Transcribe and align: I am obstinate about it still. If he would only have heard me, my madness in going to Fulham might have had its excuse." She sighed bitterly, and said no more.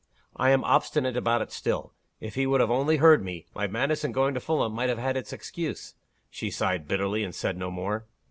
I 0.35 0.49
am 0.49 0.63
obstinate 0.63 1.15
about 1.15 1.43
it 1.43 1.51
still. 1.51 1.93
If 2.19 2.33
he 2.33 2.47
would 2.47 2.59
only 2.59 2.95
have 2.95 3.01
heard 3.01 3.23
me, 3.23 3.45
my 3.53 3.67
madness 3.67 4.03
in 4.03 4.11
going 4.11 4.33
to 4.33 4.39
Fulham 4.39 4.73
might 4.73 4.89
have 4.89 4.97
had 4.97 5.15
its 5.15 5.31
excuse." 5.31 5.93
She 6.31 6.49
sighed 6.49 6.87
bitterly, 6.87 7.23
and 7.23 7.35
said 7.35 7.55
no 7.55 7.69
more. 7.69 8.07